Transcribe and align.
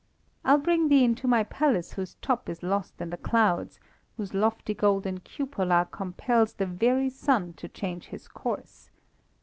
I'll 0.43 0.57
bring 0.57 0.89
thee 0.89 1.03
into 1.03 1.27
my 1.27 1.43
palace 1.43 1.93
whose 1.93 2.15
top 2.23 2.49
is 2.49 2.63
lost 2.63 2.99
in 2.99 3.11
the 3.11 3.17
clouds, 3.17 3.79
whose 4.17 4.33
lofty 4.33 4.73
golden 4.73 5.19
cupola 5.19 5.87
compels 5.91 6.53
the 6.53 6.65
very 6.65 7.11
sun 7.11 7.53
to 7.57 7.67
change 7.67 8.05
his 8.07 8.27
course. 8.27 8.89